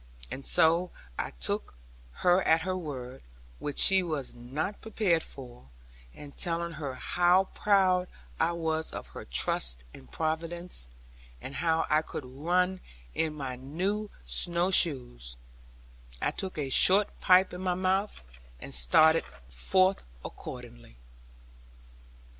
[0.31, 1.75] And so I took
[2.25, 3.21] her at her word,
[3.59, 5.67] which she was not prepared for;
[6.15, 8.07] and telling her how proud
[8.39, 10.89] I was of her trust in Providence,
[11.39, 12.79] and how I could run
[13.13, 15.37] in my new snow shoes,
[16.19, 18.21] I took a short pipe in my mouth,
[18.59, 20.95] and started forth accordingly.